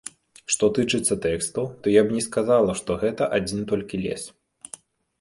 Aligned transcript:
Што 0.53 0.69
тычыцца 0.77 1.17
тэкстаў, 1.25 1.69
то 1.85 1.95
я 1.99 2.05
б 2.07 2.17
не 2.17 2.23
сказала, 2.29 2.71
што 2.83 2.91
гэта 3.07 3.23
адзін 3.41 3.61
толькі 3.75 4.05
лес. 4.09 4.23